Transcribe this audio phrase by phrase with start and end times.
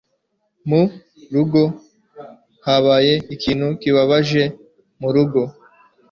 [0.69, 0.81] Mu
[1.33, 1.61] rugo
[2.65, 4.43] habaye ikintu kibabaje
[4.99, 5.41] murugo.